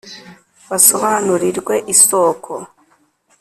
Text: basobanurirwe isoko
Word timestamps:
basobanurirwe 0.69 1.75
isoko 1.93 2.53